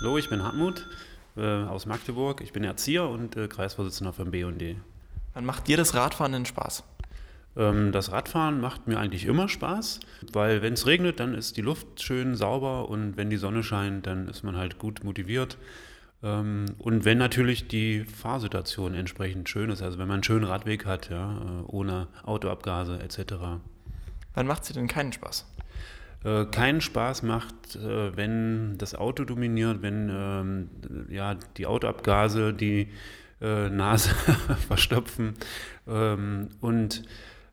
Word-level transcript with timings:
Hallo, 0.00 0.16
ich 0.16 0.30
bin 0.30 0.44
Hartmut 0.44 0.86
äh, 1.36 1.42
aus 1.42 1.86
Magdeburg. 1.86 2.40
Ich 2.40 2.52
bin 2.52 2.62
Erzieher 2.62 3.08
und 3.08 3.34
äh, 3.36 3.48
Kreisvorsitzender 3.48 4.12
vom 4.12 4.30
BD. 4.30 4.76
Wann 5.34 5.44
macht 5.44 5.66
dir 5.66 5.76
das 5.76 5.92
Radfahren 5.92 6.30
denn 6.30 6.46
Spaß? 6.46 6.84
Ähm, 7.56 7.90
das 7.90 8.12
Radfahren 8.12 8.60
macht 8.60 8.86
mir 8.86 9.00
eigentlich 9.00 9.24
immer 9.24 9.48
Spaß, 9.48 9.98
weil 10.32 10.62
wenn 10.62 10.74
es 10.74 10.86
regnet, 10.86 11.18
dann 11.18 11.34
ist 11.34 11.56
die 11.56 11.62
Luft 11.62 12.00
schön 12.00 12.36
sauber 12.36 12.88
und 12.88 13.16
wenn 13.16 13.28
die 13.28 13.38
Sonne 13.38 13.64
scheint, 13.64 14.06
dann 14.06 14.28
ist 14.28 14.44
man 14.44 14.56
halt 14.56 14.78
gut 14.78 15.02
motiviert. 15.02 15.58
Ähm, 16.22 16.66
und 16.78 17.04
wenn 17.04 17.18
natürlich 17.18 17.66
die 17.66 18.04
Fahrsituation 18.04 18.94
entsprechend 18.94 19.48
schön 19.48 19.68
ist, 19.68 19.82
also 19.82 19.98
wenn 19.98 20.06
man 20.06 20.16
einen 20.16 20.24
schönen 20.24 20.44
Radweg 20.44 20.86
hat, 20.86 21.10
ja, 21.10 21.32
äh, 21.32 21.62
ohne 21.66 22.06
Autoabgase 22.22 23.00
etc. 23.02 23.34
Wann 24.34 24.46
macht 24.46 24.64
sie 24.64 24.74
denn 24.74 24.86
keinen 24.86 25.12
Spaß? 25.12 25.44
Äh, 26.24 26.46
keinen 26.46 26.80
Spaß 26.80 27.22
macht, 27.22 27.76
äh, 27.76 28.16
wenn 28.16 28.76
das 28.78 28.94
Auto 28.94 29.24
dominiert, 29.24 29.82
wenn 29.82 30.10
ähm, 30.12 30.68
ja, 31.10 31.36
die 31.56 31.66
Autoabgase 31.66 32.52
die 32.52 32.88
äh, 33.40 33.68
Nase 33.70 34.14
verstopfen 34.68 35.34
ähm, 35.86 36.48
und 36.60 37.04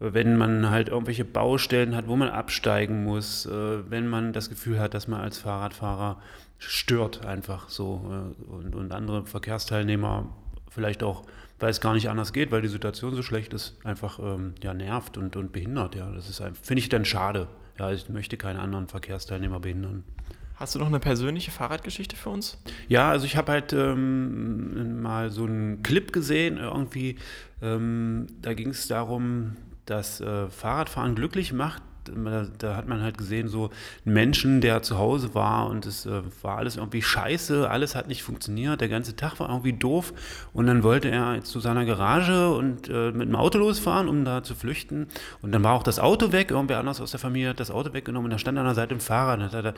wenn 0.00 0.36
man 0.36 0.70
halt 0.70 0.88
irgendwelche 0.88 1.26
Baustellen 1.26 1.94
hat, 1.94 2.08
wo 2.08 2.16
man 2.16 2.28
absteigen 2.28 3.04
muss, 3.04 3.46
äh, 3.46 3.90
wenn 3.90 4.08
man 4.08 4.32
das 4.32 4.48
Gefühl 4.48 4.78
hat, 4.80 4.94
dass 4.94 5.08
man 5.08 5.20
als 5.20 5.38
Fahrradfahrer 5.38 6.20
stört 6.58 7.24
einfach 7.24 7.68
so 7.68 8.34
äh, 8.38 8.50
und, 8.50 8.74
und 8.74 8.92
andere 8.92 9.26
Verkehrsteilnehmer 9.26 10.34
vielleicht 10.70 11.02
auch, 11.02 11.24
weil 11.58 11.70
es 11.70 11.80
gar 11.80 11.92
nicht 11.94 12.08
anders 12.08 12.32
geht, 12.32 12.50
weil 12.50 12.62
die 12.62 12.68
Situation 12.68 13.14
so 13.14 13.22
schlecht 13.22 13.52
ist, 13.52 13.76
einfach 13.84 14.18
ähm, 14.18 14.54
ja, 14.62 14.72
nervt 14.72 15.18
und, 15.18 15.36
und 15.36 15.52
behindert. 15.52 15.94
Ja, 15.94 16.10
das 16.12 16.28
ist 16.28 16.42
finde 16.62 16.80
ich 16.80 16.88
dann 16.88 17.04
schade. 17.04 17.48
Ja, 17.80 17.90
ich 17.90 18.10
möchte 18.10 18.36
keine 18.36 18.60
anderen 18.60 18.88
Verkehrsteilnehmer 18.88 19.58
behindern. 19.58 20.04
Hast 20.56 20.74
du 20.74 20.78
noch 20.78 20.88
eine 20.88 21.00
persönliche 21.00 21.50
Fahrradgeschichte 21.50 22.14
für 22.14 22.28
uns? 22.28 22.58
Ja, 22.88 23.08
also 23.08 23.24
ich 23.24 23.38
habe 23.38 23.52
halt 23.52 23.72
ähm, 23.72 25.00
mal 25.00 25.30
so 25.30 25.44
einen 25.44 25.82
Clip 25.82 26.12
gesehen, 26.12 26.58
irgendwie, 26.58 27.16
ähm, 27.62 28.26
da 28.42 28.52
ging 28.52 28.68
es 28.68 28.86
darum, 28.86 29.56
dass 29.86 30.20
äh, 30.20 30.50
Fahrradfahren 30.50 31.14
glücklich 31.14 31.54
macht. 31.54 31.82
Da, 32.58 32.76
hat 32.76 32.88
man 32.88 33.02
halt 33.02 33.18
gesehen, 33.18 33.48
so 33.48 33.70
einen 34.04 34.14
Menschen, 34.14 34.60
der 34.60 34.82
zu 34.82 34.98
Hause 34.98 35.34
war 35.34 35.68
und 35.68 35.86
es 35.86 36.06
äh, 36.06 36.22
war 36.42 36.58
alles 36.58 36.76
irgendwie 36.76 37.02
scheiße, 37.02 37.68
alles 37.68 37.94
hat 37.94 38.08
nicht 38.08 38.22
funktioniert, 38.22 38.80
der 38.80 38.88
ganze 38.88 39.16
Tag 39.16 39.40
war 39.40 39.48
irgendwie 39.48 39.72
doof 39.72 40.12
und 40.52 40.66
dann 40.66 40.82
wollte 40.82 41.10
er 41.10 41.42
zu 41.42 41.60
seiner 41.60 41.84
Garage 41.84 42.50
und 42.50 42.88
äh, 42.88 43.12
mit 43.12 43.28
dem 43.28 43.36
Auto 43.36 43.58
losfahren, 43.58 44.08
um 44.08 44.24
da 44.24 44.42
zu 44.42 44.54
flüchten 44.54 45.08
und 45.42 45.52
dann 45.52 45.62
war 45.62 45.74
auch 45.74 45.82
das 45.82 45.98
Auto 45.98 46.32
weg, 46.32 46.50
irgendwer 46.50 46.78
anders 46.78 47.00
aus 47.00 47.10
der 47.10 47.20
Familie 47.20 47.50
hat 47.50 47.60
das 47.60 47.70
Auto 47.70 47.92
weggenommen 47.92 48.26
und 48.26 48.30
da 48.32 48.38
stand 48.38 48.58
an 48.58 48.64
der 48.64 48.74
Seite 48.74 48.94
ein 48.94 49.00
Fahrrad 49.00 49.40
und 49.40 49.52
hat 49.52 49.64
er, 49.64 49.74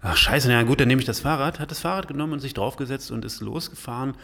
ach 0.00 0.16
scheiße, 0.16 0.48
na 0.48 0.62
gut, 0.62 0.80
dann 0.80 0.88
nehme 0.88 1.00
ich 1.00 1.06
das 1.06 1.20
Fahrrad, 1.20 1.60
hat 1.60 1.70
das 1.70 1.80
Fahrrad 1.80 2.08
genommen 2.08 2.34
und 2.34 2.40
sich 2.40 2.54
draufgesetzt 2.54 3.10
und 3.10 3.24
ist 3.24 3.40
losgefahren 3.40 4.14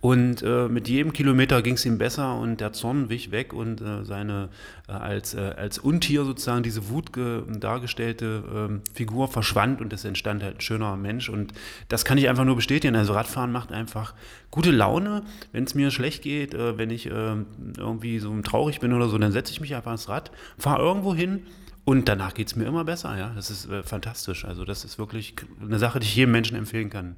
und 0.00 0.42
äh, 0.42 0.68
mit 0.68 0.88
jedem 0.88 1.12
Kilometer 1.12 1.62
ging 1.62 1.74
es 1.74 1.84
ihm 1.84 1.98
besser 1.98 2.36
und 2.36 2.60
der 2.60 2.72
Zorn 2.72 3.08
wich 3.08 3.30
weg 3.30 3.52
und 3.52 3.80
äh, 3.80 4.04
seine 4.04 4.48
äh, 4.88 4.92
als, 4.92 5.34
äh, 5.34 5.54
als 5.56 5.78
Untier 5.78 6.24
sozusagen 6.24 6.62
diese 6.62 6.88
Wut 6.88 7.05
dargestellte 7.12 8.42
ähm, 8.54 8.82
Figur 8.92 9.28
verschwand 9.28 9.80
und 9.80 9.92
es 9.92 10.04
entstand 10.04 10.42
halt 10.42 10.56
ein 10.56 10.60
schöner 10.60 10.96
Mensch. 10.96 11.28
Und 11.28 11.52
das 11.88 12.04
kann 12.04 12.18
ich 12.18 12.28
einfach 12.28 12.44
nur 12.44 12.56
bestätigen. 12.56 12.96
Also 12.96 13.12
Radfahren 13.12 13.52
macht 13.52 13.72
einfach 13.72 14.14
gute 14.50 14.70
Laune. 14.70 15.22
Wenn 15.52 15.64
es 15.64 15.74
mir 15.74 15.90
schlecht 15.90 16.22
geht, 16.22 16.54
äh, 16.54 16.78
wenn 16.78 16.90
ich 16.90 17.06
äh, 17.06 17.36
irgendwie 17.78 18.18
so 18.18 18.38
traurig 18.42 18.80
bin 18.80 18.92
oder 18.92 19.08
so, 19.08 19.18
dann 19.18 19.32
setze 19.32 19.52
ich 19.52 19.60
mich 19.60 19.74
einfach 19.74 19.92
ins 19.92 20.08
Rad, 20.08 20.30
fahre 20.58 20.82
irgendwo 20.82 21.14
hin. 21.14 21.42
Und 21.84 22.08
danach 22.08 22.34
geht 22.34 22.48
es 22.48 22.56
mir 22.56 22.64
immer 22.64 22.84
besser, 22.84 23.16
ja. 23.16 23.32
Das 23.36 23.48
ist 23.48 23.70
äh, 23.70 23.82
fantastisch. 23.82 24.44
Also 24.44 24.64
das 24.64 24.84
ist 24.84 24.98
wirklich 24.98 25.34
eine 25.60 25.78
Sache, 25.78 26.00
die 26.00 26.06
ich 26.06 26.16
jedem 26.16 26.32
Menschen 26.32 26.56
empfehlen 26.56 26.90
kann. 26.90 27.16